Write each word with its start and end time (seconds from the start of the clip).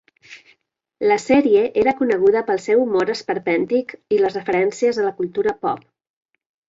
La 1.09 1.17
sèrie 1.23 1.61
era 1.81 1.93
coneguda 1.99 2.43
pel 2.47 2.61
seu 2.63 2.81
humor 2.85 3.11
esperpèntic 3.15 3.95
i 4.17 4.23
les 4.23 4.39
referències 4.39 5.01
a 5.03 5.07
la 5.09 5.17
cultura 5.21 5.55
pop. 5.67 5.87